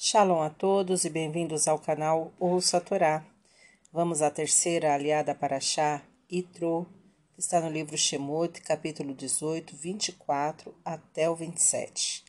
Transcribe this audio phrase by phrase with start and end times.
[0.00, 3.26] Shalom a todos e bem-vindos ao canal Ouça a Torá.
[3.92, 6.86] Vamos à terceira aliada para Chá, Itro,
[7.34, 12.24] que está no livro Shemot, capítulo 18, 24 até o 27.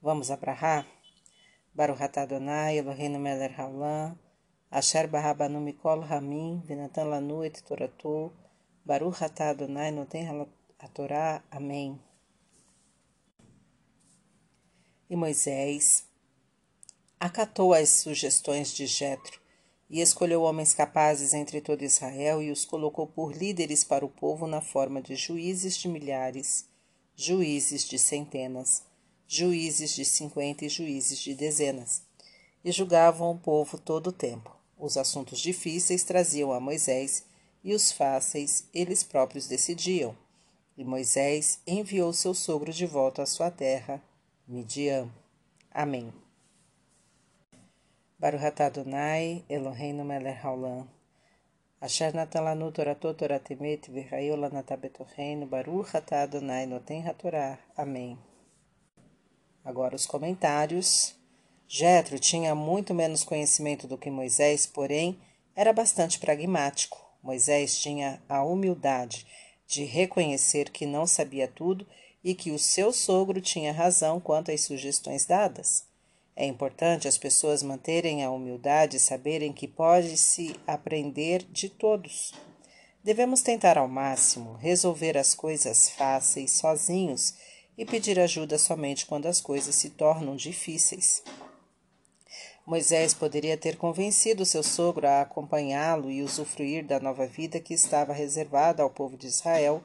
[0.00, 0.86] Vamos a Brahá?
[1.74, 4.18] Baruch atah Adonai, Eloheinu melech haolam,
[4.70, 8.32] Asher barabanu mikol ramin, venatan lanu et toratu,
[8.86, 10.46] Baruch atah Adonai noten
[10.78, 11.44] a Torá.
[11.50, 12.00] Amém.
[15.10, 16.10] E Moisés
[17.22, 19.40] acatou as sugestões de Jetro
[19.88, 24.48] e escolheu homens capazes entre todo Israel e os colocou por líderes para o povo
[24.48, 26.66] na forma de juízes de milhares,
[27.14, 28.82] juízes de centenas,
[29.28, 32.02] juízes de cinquenta e juízes de dezenas.
[32.64, 34.56] E julgavam o povo todo o tempo.
[34.76, 37.24] Os assuntos difíceis traziam a Moisés
[37.62, 40.16] e os fáceis eles próprios decidiam.
[40.76, 44.02] E Moisés enviou seu sogro de volta à sua terra,
[44.48, 45.08] Midian.
[45.70, 46.12] Amém.
[48.22, 50.88] Baruch Adonai, Eloheinu melech haolam.
[51.80, 55.44] Asher natan lanu toratot toratemet v'chayu lanatah betocheinu.
[55.48, 57.58] Baruch Adonai noten hatorá.
[57.76, 58.16] Amém.
[59.64, 61.16] Agora os comentários.
[61.66, 65.18] Jetro tinha muito menos conhecimento do que Moisés, porém
[65.56, 67.04] era bastante pragmático.
[67.20, 69.26] Moisés tinha a humildade
[69.66, 71.84] de reconhecer que não sabia tudo
[72.22, 75.90] e que o seu sogro tinha razão quanto às sugestões dadas.
[76.34, 82.32] É importante as pessoas manterem a humildade e saberem que pode-se aprender de todos.
[83.04, 87.34] Devemos tentar ao máximo resolver as coisas fáceis sozinhos
[87.76, 91.22] e pedir ajuda somente quando as coisas se tornam difíceis.
[92.64, 98.12] Moisés poderia ter convencido seu sogro a acompanhá-lo e usufruir da nova vida que estava
[98.12, 99.82] reservada ao povo de Israel,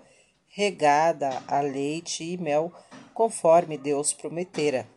[0.48, 2.72] regada a leite e mel,
[3.14, 4.88] conforme Deus prometera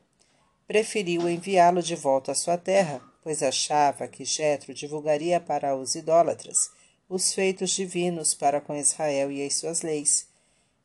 [0.70, 6.70] preferiu enviá-lo de volta à sua terra, pois achava que Jetro divulgaria para os idólatras
[7.08, 10.28] os feitos divinos para com Israel e as suas leis.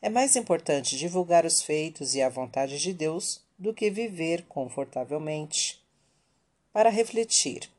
[0.02, 5.80] É mais importante divulgar os feitos e a vontade de Deus do que viver confortavelmente.
[6.74, 7.70] Para refletir.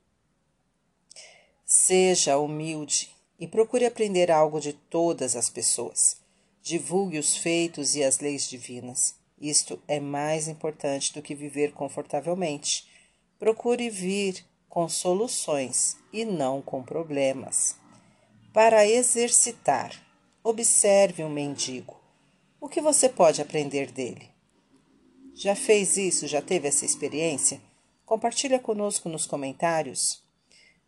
[1.64, 6.18] Seja humilde e procure aprender algo de todas as pessoas.
[6.62, 9.25] Divulgue os feitos e as leis divinas.
[9.40, 12.88] Isto é mais importante do que viver confortavelmente.
[13.38, 17.76] Procure vir com soluções e não com problemas.
[18.52, 19.92] Para exercitar,
[20.42, 22.00] observe um mendigo.
[22.58, 24.30] O que você pode aprender dele?
[25.34, 26.26] Já fez isso?
[26.26, 27.60] Já teve essa experiência?
[28.06, 30.22] Compartilha conosco nos comentários.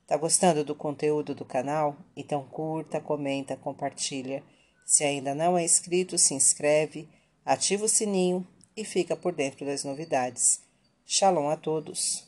[0.06, 1.94] Tá gostando do conteúdo do canal?
[2.16, 4.42] Então curta, comenta, compartilha.
[4.86, 7.06] Se ainda não é inscrito, se inscreve
[7.48, 10.60] ativa o sininho e fica por dentro das novidades.
[11.06, 12.27] Shalom a todos!